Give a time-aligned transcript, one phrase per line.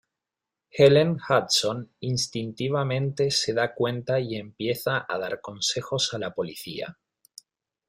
[0.71, 6.97] Helen Hudson instintivamente se da cuenta y empieza a dar consejos a la policía.